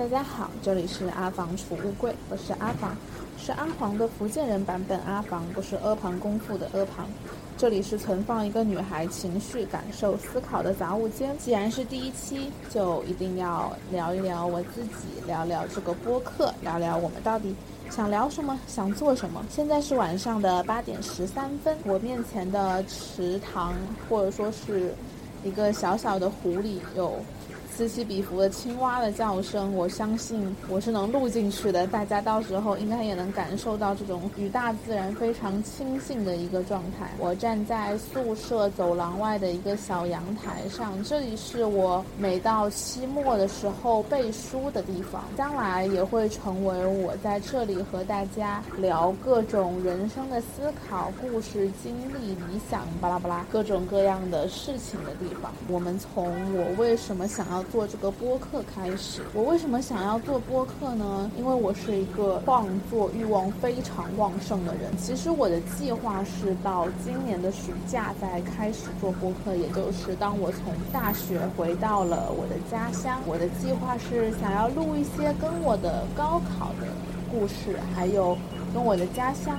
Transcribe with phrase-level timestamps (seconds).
[0.00, 2.96] 大家好，这里是阿房储物柜，我是阿房，
[3.36, 7.06] 是阿黄的福建人版本阿房，不是阿房功夫的阿房。
[7.58, 11.36] 这里是存放一个女孩情绪、感受、思考的杂物间。
[11.36, 17.54] 既然是第一期，就一定要聊一聊我自己，聊聊这个播客，聊聊我们到底
[17.90, 19.44] 想聊什么，想做什么。
[19.50, 23.74] 现在是晚上的八点十三分，我面前的池塘
[24.08, 24.94] 或者说是
[25.44, 27.20] 一个小小的湖里有。
[27.74, 31.86] 此起彼伏的青蛙的叫声，我相信我是能录进去的。
[31.86, 37.10] 大家到时候应该也能感受到这种与大自然非常亲近的一个状态。
[37.18, 55.50] 我站在宿舍走廊外的一个小阳台上，这里是我每到期末的时候背书的地方，将来也会成为我在这里和大家聊各种人生的思考、故事、经历、理想，巴拉巴拉各种各样的事情的地方。
[55.68, 57.59] 我们从我为什么想要。
[57.64, 61.30] 做这个播客开始，我为什么想要做播客呢？
[61.36, 64.96] 因为我是一个创作欲望非常旺盛的人。
[64.96, 76.86] 其实我的计划是到今年的暑假再开始做播客，也就是当我从大学回到了我的家乡，我的计划是想要录一些跟我的高考的
[77.30, 78.36] 故事，还有
[78.72, 79.58] 跟我的家乡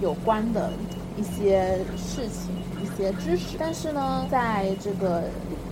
[0.00, 0.70] 有关的
[1.16, 3.56] 一些事情、一些知识。
[3.58, 5.24] 但是呢，在这个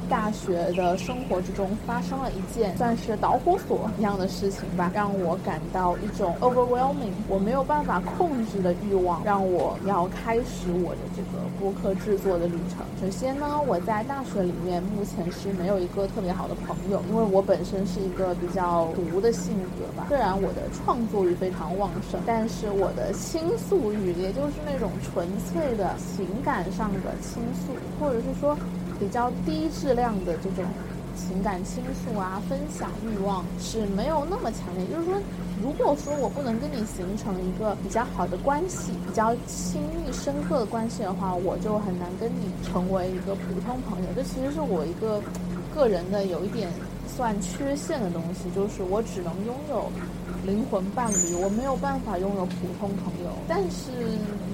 [0.09, 12.85] 大学的生活之中发生了一件算是导火索一样的事情吧，让我感到一种 overwhelming，我没有办法控制的欲望，让我要开始我的这个播客制作的旅程。
[13.01, 20.07] 首先呢，我在大学里面目前是没有一个特别好的朋友，因为我本身是一个比较独的性格吧。
[20.09, 28.57] 虽然我的创作欲非常旺盛，但是我的倾诉欲，也就是那种纯粹的情感上的倾诉，或者是说。
[28.99, 30.65] 比较低质量的这种
[31.17, 34.85] 情感倾诉啊，分享欲望是没有那么强烈。
[34.87, 35.15] 就是说，
[35.63, 44.07] 如果说我不能跟你形成一个比较好的关系，比较亲密深刻的关系的话，我就很难跟你成为一个普通朋友。
[44.15, 45.21] 这其实是我一个
[45.75, 46.69] 个人的有一点
[47.07, 49.91] 算缺陷的东西，就是我只能拥有。
[50.45, 53.91] 灵魂伴侣，我没有办法拥有普通朋友，但是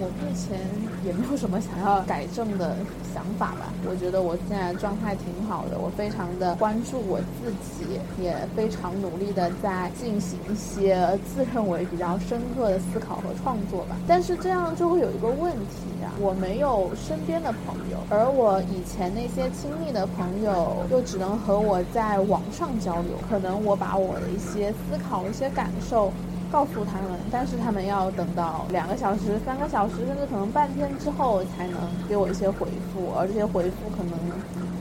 [0.00, 0.58] 我目前
[1.04, 2.76] 也没有什么想要改正的
[3.12, 3.72] 想法吧。
[3.86, 10.96] 我觉得我现在状态挺好的，我非常的关注我自己，也非常努力的在进行一些
[11.26, 13.96] 自认为比较深刻的思考和创作吧。
[14.06, 25.68] 但是这样就会有一个问题啊，我没有身边的朋友，而我以前那些亲密的朋友又只能和我在网上交流，可能我把我的一些思考、一些感。
[25.88, 26.12] 受
[26.52, 34.12] 告诉他们，但是他们要等到两个小时、三个小时，甚至可能半天之后才能给我一些回复，而这些回复可能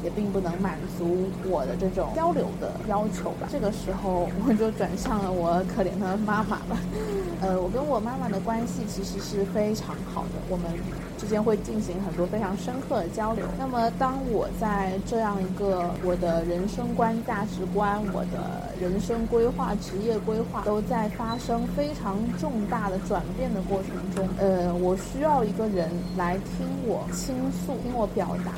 [0.04, 3.48] 也并不能满足我的这种交流的要求吧。
[3.50, 6.78] 这个时候，我就转向了我可怜的妈妈了。
[7.42, 10.66] 呃，我跟我妈妈的关系其实是非常好的，我们。
[11.22, 13.46] 之间会进行很多非常深刻的交流。
[13.56, 28.52] 那么，当我在这样一个我的人生观、价值观、我的人生规划、职业规划都在发生非常重大的转变的过程中，呃，我需要一个人来听我倾诉，听我表达，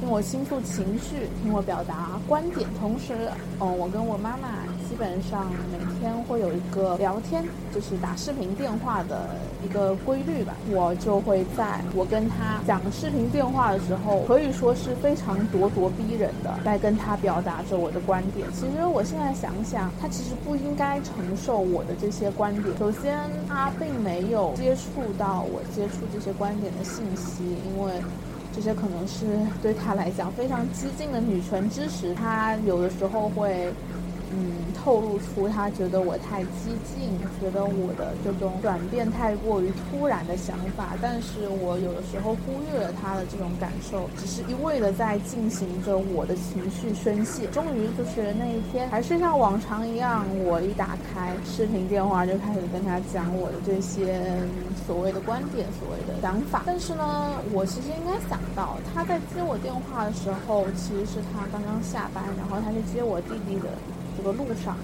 [0.00, 2.68] 听我倾诉情绪，听我表达观点。
[2.78, 3.14] 同时，
[3.60, 4.48] 嗯，我跟我妈妈。
[4.90, 9.30] 基本上每天会有一个聊天，就是打视频电话的
[9.64, 10.52] 一个规律吧。
[10.68, 18.44] 我就会在我跟他讲视频电话的时候，可以说是非常咄咄逼人的，在跟他表达着我的观点。
[18.52, 22.76] 其实我现在想想，他其实不应该承受我的这些观点。
[22.76, 23.16] 首先，
[23.48, 27.92] 他并没有接触到我接触这些观点的信息，因为
[28.52, 32.12] 这些可能是对他来讲非常激进的女权知识。
[32.12, 33.72] 他有的时候会。
[34.32, 47.46] 嗯，透露出他觉得我太激进，觉得我的这种转变太过于突然的想法，但是我有的时候忽略了他的这种感受，只是一味的在进行着我的情绪宣泄。
[47.48, 54.22] 终于就是那一天，还是像往常一样，我一打开视频电话就开始跟他讲我的这些
[54.86, 56.62] 所谓的观点、所谓的想法。
[56.64, 63.66] 但是呢，我其实应该想到，他在接我电话的时候，其实是他刚刚下班，然后他去接我弟弟的。
[64.22, 64.76] 这个路上，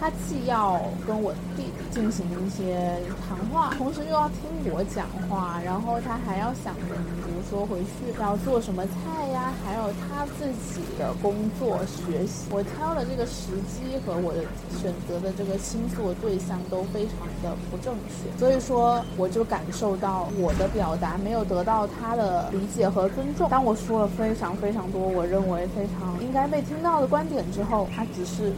[0.00, 2.96] 他既要跟我弟进行一些
[3.28, 12.48] 谈话，同时又要听我讲话，然后他还要想着，比如说回去要做什么菜呀，还有他自己的工作、学习。
[12.50, 14.40] 我挑的这个时机和我的
[14.80, 23.50] 选择的这个倾诉的对象都非常的不正确，所以说我就感受到我的表达没有得到他的理解和尊重。
[23.50, 28.50] 当我说了非常非常多我认为非常应该被听到的观点之后，他只是。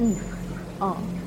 [0.00, 0.24] 嗯，
[0.78, 1.19] 嗯。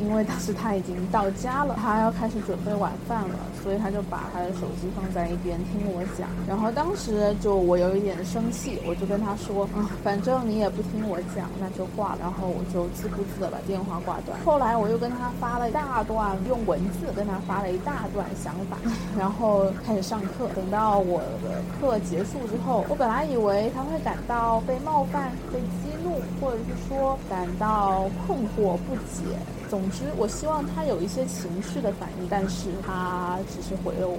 [0.00, 6.28] 因为当时他已经到家了，他要开始准备晚饭了，所以他就把他的手机放在一边听我讲。
[6.46, 14.38] 然后当时就我有一点生气，我就跟他说：“啊，反正你也不听我讲，那就挂。”然后我就自顾自的把电话挂断。
[14.44, 18.76] 后来我又跟他发了一大段用文字跟他发了一大段想法，
[19.18, 20.48] 然后开始上课。
[20.54, 29.22] 等到我的课结束之后，我本来以为他会感到被冒犯、被激怒，或者是说感到困惑、不解。
[29.68, 34.18] 总之，我希望他有一些情绪的反应，但是他只是回了我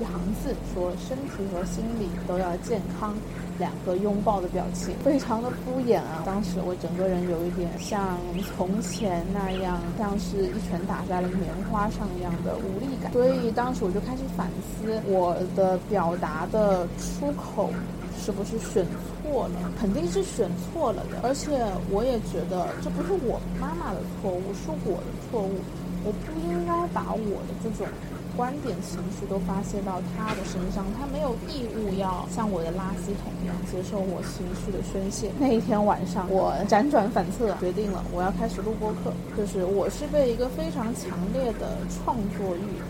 [0.00, 3.14] 一行字，说身体和心理都要健康，
[3.58, 6.22] 两个拥抱的表情，非常的敷衍啊。
[6.26, 8.18] 当时我整个人有一点像
[8.56, 17.70] 从前那样，像是一拳打在了棉花上一样的无力感，所以当时我就开始反思我的表达的出口。
[18.24, 18.86] 是不是选
[19.18, 19.72] 错了？
[19.80, 21.18] 肯定是选错了的。
[21.22, 21.58] 而且
[21.90, 25.58] 我也觉得这不是我妈妈的错误，是我的错误。
[26.04, 27.86] 我不应该把我的这种
[28.36, 30.84] 观点、情绪都发泄到他的身上。
[30.98, 35.30] 他没有义务要像我的垃圾桶一样接受我情绪的宣泄。
[35.38, 39.12] 那一天晚上，我辗转反侧，决定了我要开始录播课。
[39.36, 42.82] 就是我是被一个非常强烈的创作欲。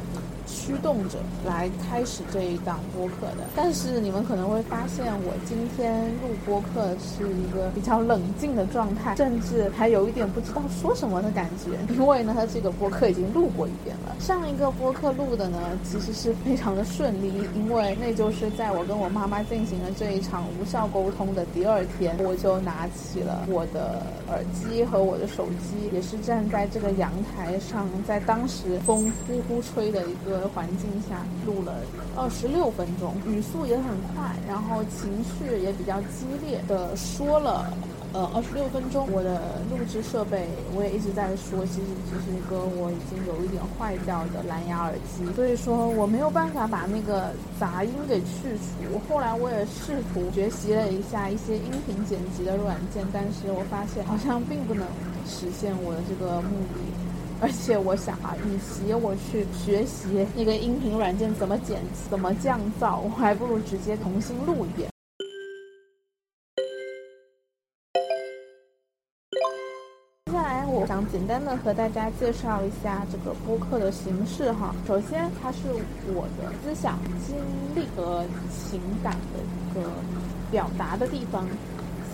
[0.53, 14.15] 驱动着来开始这一档播客的，但是你们可能会发现，我今天录播客是一个比较冷静的状态，甚至还有一点不知道说什么的感觉，因为呢，这个播客已经录过一遍了。
[14.21, 30.42] 上一个播客录的呢，其实是非常的顺利，因为那就是在我跟我妈妈进行了这一场无效沟通的第二天，我就拿起了我的耳机和我的手机，也是站在这个阳台上，在当时风呼呼吹的一个。
[30.43, 31.77] 的环境下录了
[32.17, 37.73] 二十六分钟，语速也很快，然后情绪也比较激烈的说了。
[38.15, 39.41] 呃，二十六分钟，我的
[39.71, 40.47] 录制设备
[40.77, 49.01] 我也一直在说，其实只是一个我已经有一点坏掉的蓝牙耳机，所以说我没有办法把那个杂音给去除。
[49.09, 54.85] 后来我也试图学习了一下一些音频剪辑的软件，但是我发现好像并不能
[55.25, 56.85] 实现我的这个目的。
[57.43, 60.07] 而且我想啊，与其我去学习
[60.37, 64.89] 那个音频软件怎么剪、怎么降噪，我还不如直接重新录一遍。
[70.27, 74.73] 接下来，我想简单的和大家介绍一下这个播客的形式哈。
[74.87, 75.59] 首先，它是
[76.15, 76.97] 我的思想、
[77.27, 77.37] 经
[77.75, 79.91] 历和情感的一个
[80.53, 81.45] 表达的地方。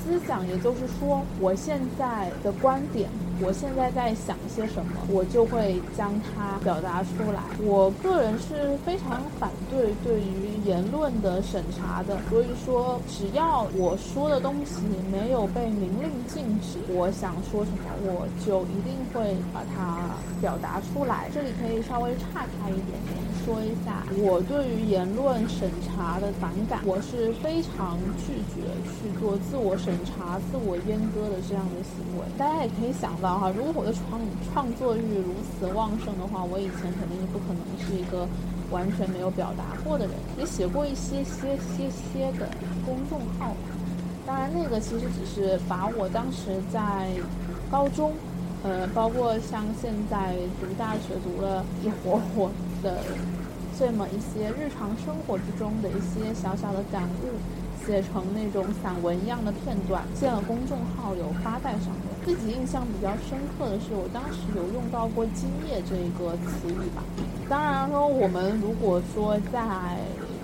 [0.02, 3.10] 思想，也就是说，我现在的观点。
[3.40, 7.42] 我现在在想些什么，我就会将它表达出来。
[7.62, 21.30] 我个人是非常反对对于言论的审查的，所以说只要我说的东西没有被明令禁止，我想说什么我就一定会把它表达出来。
[21.32, 23.18] 这里可以稍微岔开一点点。
[23.46, 28.60] 说一下我对于言论审查的反感，我是非常拒绝
[28.92, 32.26] 去做自我审查、自我阉割的这样的行为。
[32.36, 34.20] 大家也可以想到哈，如果我的创
[34.52, 38.28] 创作欲如此旺盛的话，我以前肯定是不可能是一个
[38.70, 40.14] 完全没有表达过的人。
[40.38, 42.48] 也写过一些些些些的
[42.86, 43.54] 公众号，
[44.24, 47.10] 当然那个其实只是把我当时在
[47.70, 48.12] 高中，
[48.62, 52.50] 呃，包括像现在读大学读了一火火
[52.82, 53.02] 的。
[53.78, 62.10] 这么一些日常生活之中的一些小小的感悟，写成那种散文一样的片段，建了公众号，有发在上面。
[62.26, 67.04] 自己印象比较深刻的是，我当时有用到过“今夜”这一个词语吧。
[67.48, 69.62] 当然说，我们如果说在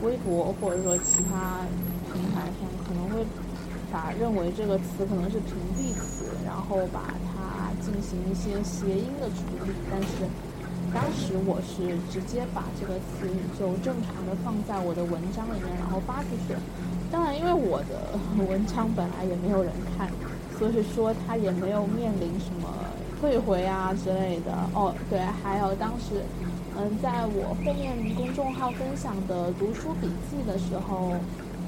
[0.01, 1.67] 微博或者说其他
[2.15, 3.27] 平台上，可能会
[3.91, 10.31] 把认为这个词可能是屏蔽词，然后把它进行一些谐音的处理，但是。
[10.95, 16.55] 当时我是直接把这个词语就正常的放在我的文章里面，然后发出去。
[17.11, 18.17] 当然，因为我的
[18.49, 20.09] 文章本来也没有人看，
[20.57, 22.73] 所以说他也没有面临什么
[23.21, 24.55] 退回啊之类的。
[24.73, 26.23] 哦，对，还有当时，
[26.79, 31.13] 嗯，在我后面公众号分享的读书笔记的时候。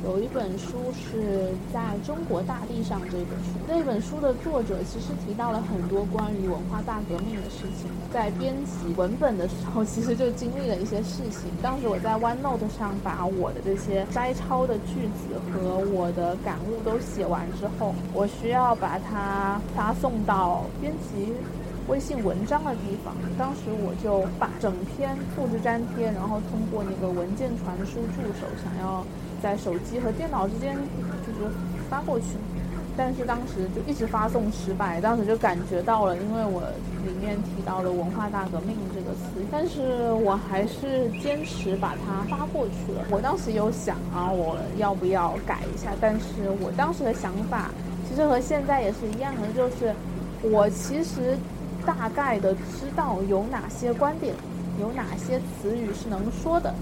[0.04, 7.90] 有一本书是在中国大地上这本书，那本书的作者其实提到了很多关于文化大革命的事情。
[8.12, 11.50] 在编辑文本的时候，其实就经历了一些事情。
[11.62, 21.32] 当时我在 OneNote 上把我的这些摘抄的句子和我的感悟都写完之后，我需要把它发送到编辑
[21.88, 23.14] 微信文章的地方。
[23.36, 29.04] 当时我就把整篇复制粘贴，然后通过那个文件传输助手想要。
[29.42, 30.76] 在手机和电脑之间
[31.26, 31.50] 就是
[31.88, 32.26] 发过去，
[32.96, 36.62] 但是当时就一直发送失败，当时就感觉到了，因为我
[37.04, 43.04] 里面提到了“文化大革命”这个词，但是我还是坚持把它发过去了。
[43.10, 45.92] 我当时有想啊，我要不要改一下？
[46.00, 47.70] 但是我当时的想法
[48.08, 49.94] 其实和现在也是一样的，就是
[50.42, 51.36] 我其实
[51.84, 54.34] 大概的知道有哪些观点，
[54.80, 56.74] 有哪些词语是能说的。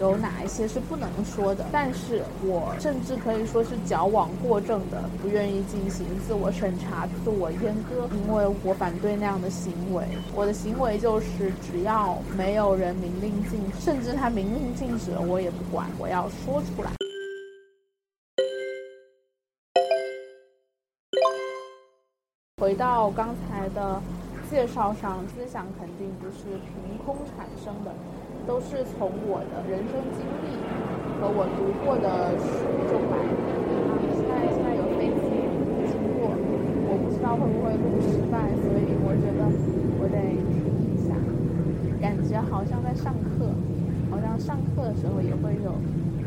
[0.00, 1.64] 有哪一些是不能说的？
[1.70, 10.04] 但是我甚至可以说是矫枉过正的，不愿意进行自我审查、自我阉割，因为我反对那样的行为。
[10.34, 16.90] 我的行为就是，只要没有人明令禁止，甚至他明令禁止，我也不管，我要说出来。
[22.60, 24.00] 回到刚才的
[24.52, 27.90] 介绍上，思想肯定不是凭空产生的。
[28.46, 30.52] 都是从我的人生经历
[31.16, 33.48] 和我读过的书中来的。
[33.88, 35.24] 啊，现在现在有飞机
[35.88, 36.28] 经过，
[36.84, 39.48] 我不知道会不会录失败，所以我觉得
[39.96, 41.16] 我得停一下。
[41.96, 43.48] 感觉好像在上课，
[44.12, 45.72] 好像上课的时候也会有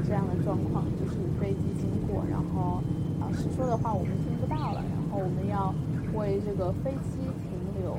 [0.01, 2.82] 这样的状况，就是飞机经过，然后
[3.22, 5.70] 老师说的话我们听不到了，然后我们要
[6.17, 7.14] 为这个飞机
[7.86, 7.96] 有。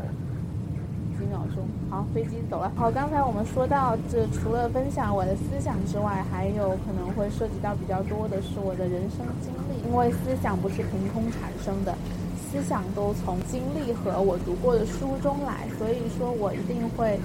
[1.18, 2.70] 几秒钟，好，飞机走了。
[2.76, 9.80] 好，刚才我们说到，这除了分享我的思想之外，还有可能会涉及到比较多的是我的人生经历。
[9.88, 11.96] 因为思想不是凭空产生的，
[12.36, 17.18] 思想都从经历和我读过的书中来，所以说我一定会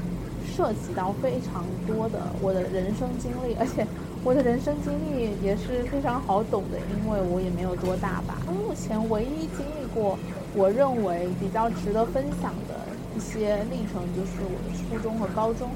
[0.55, 3.85] 涉及到非常多的我的人生经历，而且
[4.23, 8.39] 我的人生经历也是非常好懂的，因为我也没有多大吧。
[8.47, 10.17] 目前唯一经历过，
[10.55, 12.75] 我认为比较值得分享的。
[13.11, 15.67] 一些历程就是我的初中和高中，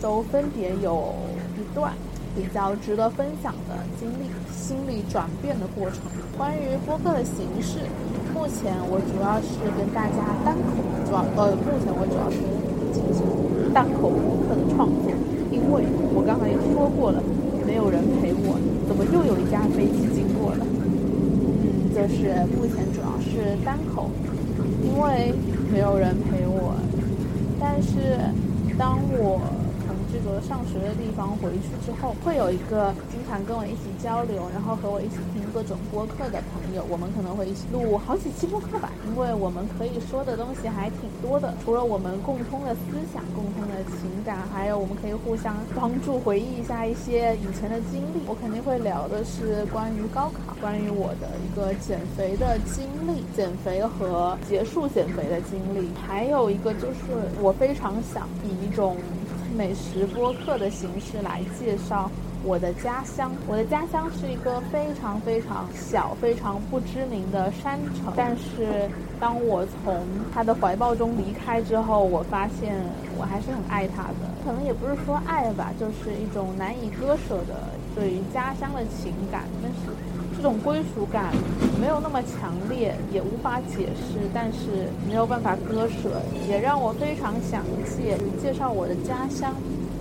[0.00, 1.12] 都分别有
[1.60, 1.92] 一段
[2.34, 6.00] 比较值得分享的经历，心理转变的过程。
[6.38, 7.84] 关于播客的形式，
[8.32, 12.40] 目前我主要是跟大家单口，主要呃，目前我主要是
[12.88, 13.20] 进行
[13.74, 15.12] 单口播客的创作，
[15.52, 15.84] 因为
[16.16, 17.20] 我刚才也说过了，
[17.66, 18.56] 没有人陪我，
[18.88, 20.64] 怎么又有一架飞机经过了？
[20.64, 23.07] 嗯，就是目前主要
[23.38, 24.10] 是单口，
[24.84, 25.32] 因为。
[25.70, 26.74] 没有人陪我，
[27.60, 28.18] 但是
[28.78, 29.38] 当我。
[30.10, 36.84] 这个上学的地方回去之后，会有一个经常跟我一起交流，然后和我一起听各种播客的朋友。
[36.88, 41.52] 我们可能会一起录好几期播客吧，因为我们可以说的东西还挺多的。
[41.62, 48.24] 除了我们共通的思想、共通的情感，还有我们可以互相帮助回忆一下一些以前的经历。
[48.26, 55.90] 我肯定会聊的是关于高考，关于我的一个减肥的经历，减肥和结束减肥的经历。
[56.06, 58.96] 还有一个就是我非常想以一种。
[59.56, 62.10] 美食播客的形式来介绍
[62.44, 63.32] 我的家乡。
[63.46, 68.12] 我的家乡是一个非常非常小、非常不知名的山城。
[68.16, 68.88] 但是
[69.18, 70.00] 当我从
[70.32, 72.76] 他的怀抱中离开之后，我发现
[73.18, 74.28] 我还是很爱他的。
[74.44, 77.54] 可能也不是说爱吧，就是一种难以割舍的
[77.98, 79.42] 对于家乡的情感。
[79.60, 79.98] 但是。
[80.38, 81.34] 这种归属感
[81.80, 89.52] 没有那么强烈，也无法解释，但是没有办法割舍，也让我非常想借介绍我的家乡，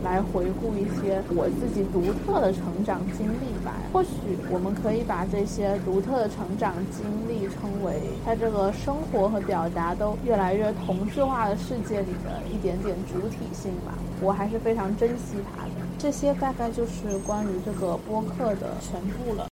[0.03, 3.73] 来回顾一些我自己独特的成长经历吧。
[3.91, 13.97] 或许我们可以把这些独特的成长经历称为，在这个生活和表达都越来越同质化的世界里的一点点主体性吧。
[14.21, 15.86] 我还是非常珍惜它的。
[15.99, 19.47] 这些大概就是关于这个播客的全部了。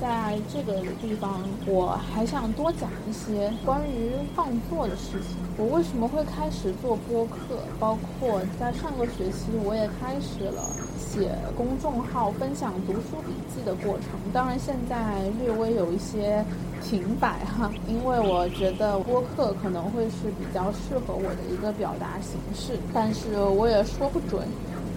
[0.00, 5.36] 在这个地方，我还想多讲一些关于创作的事情。
[5.56, 7.58] 我为什么会开始做播客？
[7.78, 10.62] 包括在上个学期，我也开始了
[10.98, 14.08] 写公众号分享读书笔记的过程。
[14.32, 14.96] 当然，现在
[15.38, 16.44] 略微有一些
[16.82, 24.46] 停摆哈， 因为我觉得播客可能会是比较适合我的一个表达形式，但是我也说不准。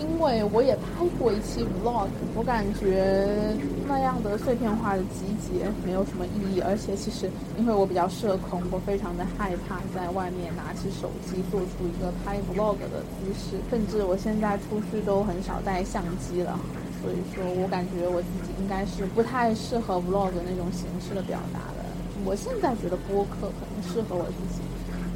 [0.04, 3.56] 因为我也拍过一期 vlog，我感觉
[3.88, 16.60] 那样的碎片化的集结没有什么意义，而且其实因为我比较社恐，我非常的害怕在外面拿起手机做出一个拍 vlog 的姿势，甚至我现在出去都很少带相机了，
[17.02, 21.84] 所以说我感觉我自己应该是不太适合 vlog 那种形式的表达的。
[22.26, 24.62] 我现在觉得播客可能适合我自己。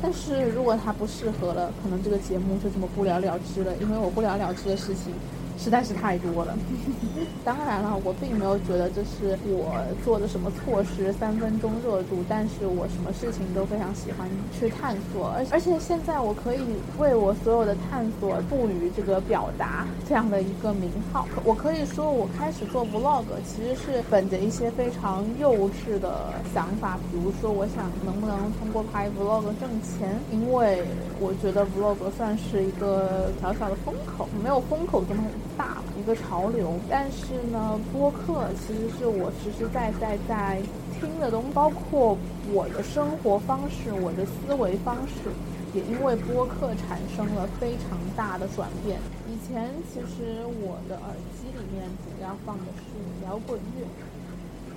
[0.02, 3.76] 但是如果他不适合了，可能这个节目就这么不了了之了。
[3.82, 5.12] 因为我不了了之的事情，
[5.58, 6.56] 实在是太多了。
[7.44, 12.24] 当然了，我并没有觉得这是我做的什么措施，三分钟热度。
[12.28, 14.28] 但是我什么事情都非常喜欢
[14.60, 16.60] 去探索，而而且现在我可以
[17.00, 21.26] 为我所有的探索赋予这个表达这样的一个名号。
[21.46, 30.84] 我可以说，我开始做 vlog 其实是本着一些非常幼稚的想法，比如说，我想能不能通过拍 vlog 挣钱，因为
[31.20, 35.24] 我觉得 vlog 算是一个小小的风口，没有风口这么
[35.58, 35.78] 大。
[35.98, 40.62] 一个潮流，但是呢，播客其实是我实实在在在
[41.00, 42.16] 听的东西，包括
[42.54, 45.34] 我的生活方式、我的思维方式，
[45.74, 49.00] 也因为播客产生了非常大的转变。
[49.28, 52.94] 以前其实我的耳机里面主要放的是
[53.26, 53.84] 摇滚乐，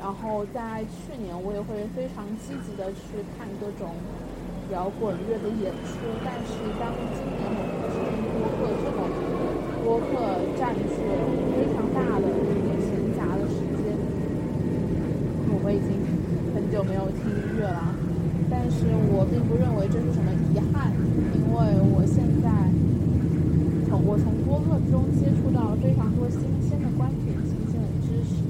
[0.01, 3.95] 然后在去年我也会非常积极的去看各种
[4.73, 9.50] 摇滚乐的演出，但是当今年我开始听播客之后。
[9.91, 10.07] 播客
[10.57, 11.19] 占据了
[11.51, 12.31] 非常大的
[12.79, 13.91] 闲暇的时间，
[15.51, 15.91] 我们已经
[16.55, 17.91] 很久没有听音乐了，
[18.49, 20.95] 但是我并不认为这是什么遗憾，
[21.35, 21.59] 因为
[21.91, 22.71] 我现在
[23.91, 28.47] 从我从播客中接触到非常多新鲜的观点、新鲜的知识，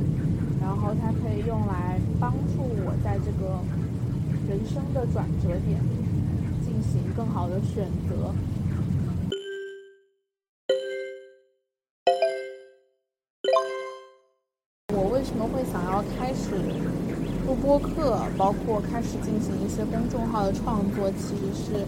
[0.61, 3.65] 然后它可以用来帮助我在这个
[4.45, 5.81] 人生的转折点
[6.61, 8.29] 进行更好的选择。
[15.21, 16.57] 为什么会想要开始
[17.47, 21.85] 录播客，包括开始进行一些公众号的创作，其实是。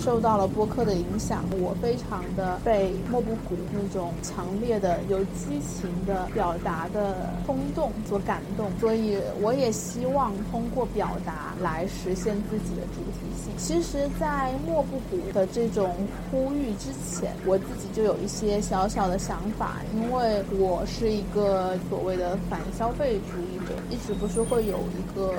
[0.00, 13.52] 受到了播客的影响，我非常的被莫布谷那种强烈的、有激情的表达的冲动所感动，所以我也希望通过表达来实现自己的主体性。
[13.58, 15.94] 其实，在莫布谷的这种
[16.30, 25.34] 呼吁之前，我自己就有一些小小的想法，因为我是一个所谓的反消费主义者，一直不是会有一个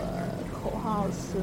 [0.61, 1.39] 口号是。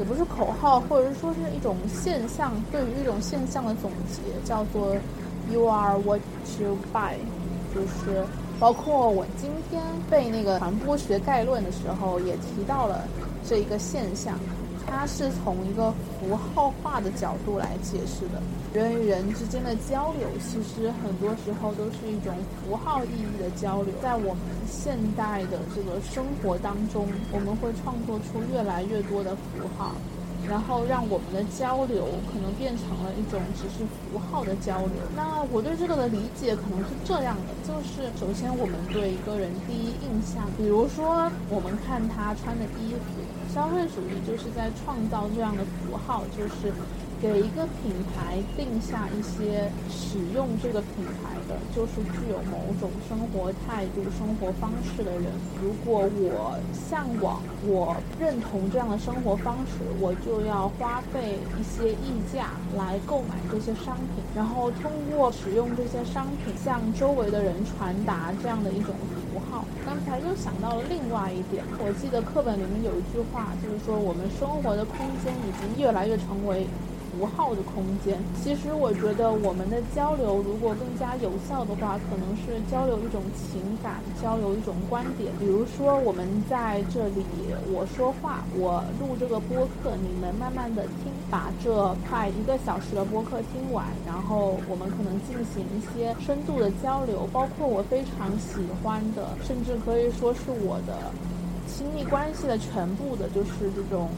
[0.00, 4.96] 也不是口号，或者是说是一种现象，对于一种现象的总结，叫做
[5.52, 6.22] “You are what
[6.58, 7.16] you buy”，
[7.74, 8.24] 就是
[8.58, 13.06] 包括我今天背那个传播学概论的时候，也提到了
[13.46, 14.38] 这一个现象。
[14.86, 18.40] 它是从一个符号化的角度来解释的。
[18.72, 23.92] 人与人之间的交流，其实很多时候都是一种符号意义的交流。
[24.02, 29.92] 在我们现代的这个生活当中，我们会创作出越来越多的符号。
[30.48, 34.96] 然后让我们的交流可能变成了一种只是符号的交流。
[35.16, 43.22] 那我对这个的理解可能是这样的：就是首先我们对一个人第一印象，比如说我们看他穿的衣服，
[43.52, 46.72] 消费主义就是在创造这样的符号，就是。
[47.20, 55.24] 给一个品牌定下一些使用这个品牌的，就是具有某种生活态度、生活方式的人。
[55.62, 69.66] 如果我向往、我认同这样的生活方式，我就要花费一些溢价来购买这些商品，然后通过使用这些商品向周围的人传达这样的一种符号。
[69.84, 76.66] 刚才又想到了另外一点，我记得课本里面有一句话，就是说我们生活的空间已经越来越成为。
[77.10, 85.32] 符号的空间，其实我觉得我们的交流如果更加有效的话，可能是交流一种情感，交流一种观点。
[85.38, 87.24] 比如说，我们在这里
[87.72, 101.10] 我说话，我录这个播客，你们慢慢的听，把这快一个小时的播客听完，然后我们可能进行一些深度的交流，包括我非常喜欢的，甚至可以说是我的
[101.66, 104.08] 亲密关系的全部的，就是这种。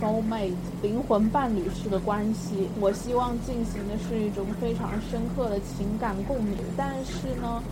[0.00, 6.56] Soul mate 灵魂伴侣式的关系，我希望进行的是一种非常深刻的情感共鸣。
[6.74, 7.62] 但是呢，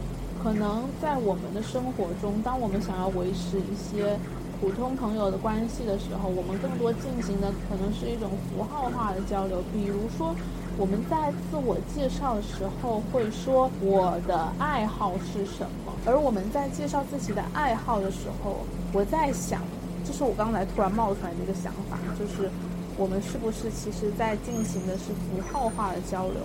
[0.43, 4.19] 可能在我们的生活中，当我们想要维持一些
[4.61, 9.63] 普通朋友的关系的时候，我们更多进行的可能是一种符号化的交流。
[9.73, 10.35] 比如说，
[10.77, 18.59] 我们在自我介绍的时候会说我的爱好是什么，而我们在介绍自己的爱好的时候，
[18.93, 19.63] 我在想。
[20.09, 22.49] 这是我刚才突然冒出来的一个想法，就是
[22.97, 26.41] 我们是不是其实在进行的是符号化的交流？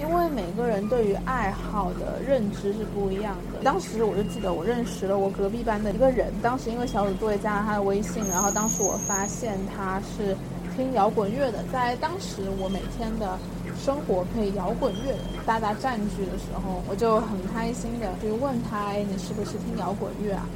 [0.00, 3.62] 因为每个人对于爱好的认知是不一样的。
[3.62, 10.34] 当时我就记得我认识了我隔壁班的一个人，当时因为小组作业加了他的微信，然后当时我发现他是
[10.74, 11.62] 听摇滚乐的。
[11.70, 13.38] 在当时我每天的
[13.78, 15.14] 生活被摇滚乐
[15.44, 20.48] 大大占据的时候，我就很开心的去问他：“哎，你是不是听摇滚乐啊？”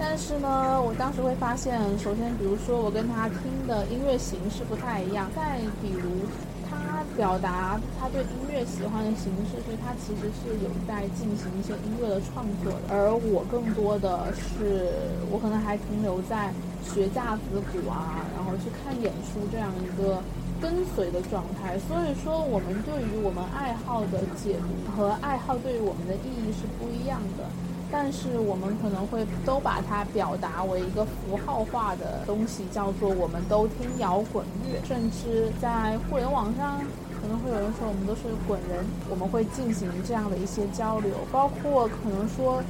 [0.00, 6.24] 但是呢，我当时会发现，首先，比如说我跟他听的音乐形式不太一样，再比如
[6.64, 12.88] 他表达他对音乐喜欢的形式，所以他其实是有在进行一些音乐的创作的。
[12.88, 14.88] 而我更多的是，
[15.30, 16.50] 我可能还停留在
[16.82, 20.18] 学架子鼓啊，然后去看演出这样一个
[20.62, 21.78] 跟随的状态。
[21.86, 27.44] 所以说，我们对于我们爱好的解读和爱好对于我们的意义是不一样的。
[27.92, 36.78] 但是我们可能会都把它表达为一个符号化的东西，叫做我们都听摇滚乐，甚至在互联网上
[37.20, 42.62] 可能会有人说我们都是滚人，我们会进行这样的一些交流，包括可能说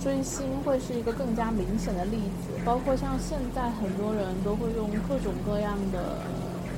[0.00, 6.18] 追星会是一个更加明显的例子，包括像现在很多人都会用各种各样的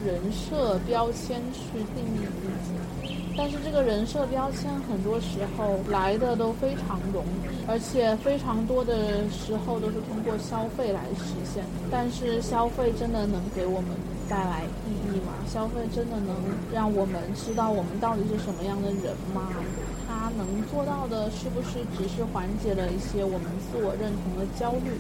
[0.04, 3.23] 人设标签去定义自己。
[3.36, 11.64] 但是这个人设标签很多时候来的都非常容易，而且非常多的时候都是通过消费来实现。
[11.90, 13.90] 但是消费真的能给我们
[14.28, 15.34] 带来意义吗？
[15.50, 16.34] 消费真的能
[16.72, 19.50] 让我们知道我们到底是什么样的人吗？
[20.06, 24.94] 它能做到的是不是只是缓解了一些我们自我认同的焦虑，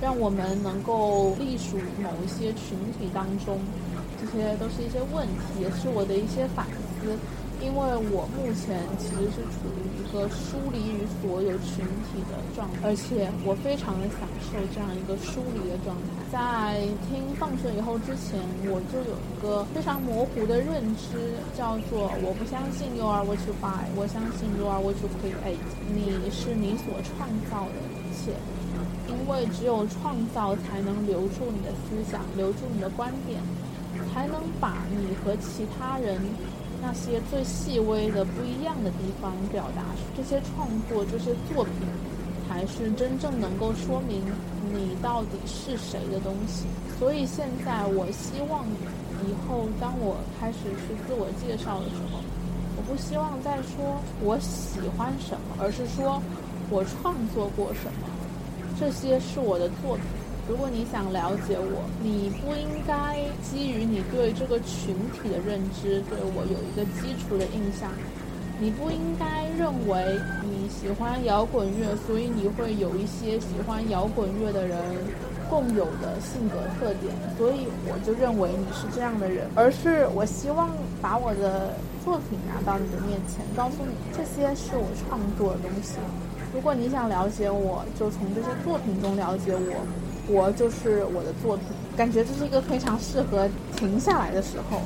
[0.00, 3.58] 让我们能够隶属某一些群体当中？
[4.20, 7.16] 这些都是一些问题，也是我的一些反思。
[7.60, 7.82] 因为
[8.14, 16.22] 我目前其实是处于一个疏离于所有群体的状态，而且我非常的享受这样一个疏离的状态。
[16.30, 18.38] 在听放学以后之前，
[18.70, 25.58] 我就有一个非常模糊的认知，叫做我不相信 you are what you buy，我相信 you are what you create，
[25.90, 28.38] 你是你所创造的一切，
[29.10, 33.42] 因为只有创造才能留住你的思想，留住你的观点，
[34.14, 36.22] 才能把你和其他人。
[36.80, 39.82] 那些最细微的不一样的地方表达，
[40.16, 41.72] 这些创作、这些作品，
[42.48, 44.22] 才是真正能够说明
[44.72, 46.66] 你到底是谁的东西。
[46.98, 48.64] 所以现在，我希望
[49.26, 52.20] 以后当我开始去自我介绍的时候，
[52.76, 56.22] 我不希望再说我喜欢什么，而是说
[56.70, 58.08] 我创作过什么，
[58.78, 60.04] 这些是我的作品。
[60.48, 67.90] 如果你想了解我，你不应该基于你对这个群体的认知，对我有一个基础的印象。
[68.58, 74.80] 你不应该认为你喜欢摇滚乐，所以你会有一些喜欢摇滚乐的人
[75.50, 79.46] 共有的性格特点，所以我就认为你是这样的人。
[79.54, 85.94] 而是我希望把我的作品拿到你的面前，告诉你这些是我创作的东西。
[86.52, 89.86] 如果你想了解我，就从这些作品中了解我。
[90.30, 94.82] 我就是我的作品，感觉这是一个非常适合停下来的时候。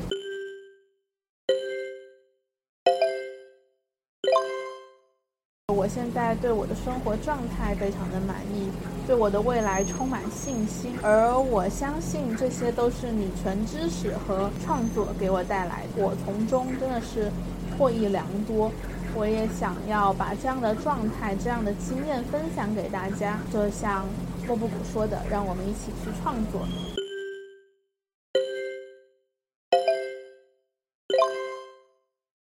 [5.75, 8.71] 我现在对我的生活状态非常的满意，
[9.05, 17.33] 对我的未来充满信心，而我相信这些都是女权知识和创作给我带来，我从中真的是
[17.77, 18.71] 获益良多。
[19.17, 24.07] 我也想要把这样的状态、这样的经验分享给大家，就像。
[24.53, 26.61] 莫布谷说的：“让我们一起去创作。”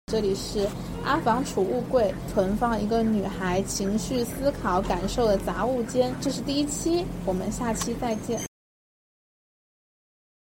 [0.05, 0.67] 这里是
[1.03, 6.13] 阿房储物柜，存放一个女孩情绪、思考、感受的杂物间。
[6.21, 8.39] 这是第一期，我们下期再见。